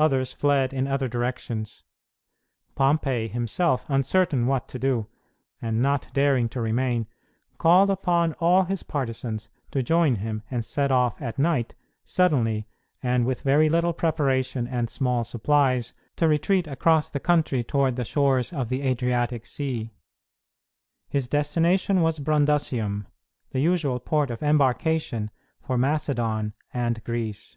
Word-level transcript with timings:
Others 0.00 0.30
fled 0.32 0.72
in 0.72 0.86
other 0.86 1.08
directions. 1.08 1.82
Pompey 2.76 3.26
himself, 3.26 3.84
uncertain 3.88 4.46
what 4.46 4.68
to 4.68 4.78
do, 4.78 5.08
and 5.60 5.82
not 5.82 6.06
daring 6.12 6.48
to 6.50 6.60
remain, 6.60 7.08
called 7.58 7.90
upon 7.90 8.32
all 8.34 8.62
his 8.62 8.84
partisans 8.84 9.50
to 9.72 9.82
join 9.82 10.14
him, 10.14 10.44
and 10.52 10.64
set 10.64 10.92
off 10.92 11.20
at 11.20 11.36
night, 11.36 11.74
suddenly, 12.04 12.68
and 13.02 13.26
with 13.26 13.42
very 13.42 13.68
little 13.68 13.92
preparation 13.92 14.68
and 14.68 14.88
small 14.88 15.24
supplies, 15.24 15.92
to 16.14 16.28
retreat 16.28 16.68
across 16.68 17.10
the 17.10 17.18
country 17.18 17.64
toward 17.64 17.96
the 17.96 18.04
shores 18.04 18.52
of 18.52 18.68
the 18.68 18.82
Adriatic 18.82 19.44
Sea. 19.46 19.90
His 21.08 21.28
destination 21.28 22.02
was 22.02 22.20
Brundusium, 22.20 23.06
the 23.50 23.58
usual 23.58 23.98
port 23.98 24.30
of 24.30 24.44
embarkation 24.44 25.32
for 25.60 25.76
Macedon 25.76 26.52
and 26.72 27.02
Greece. 27.02 27.56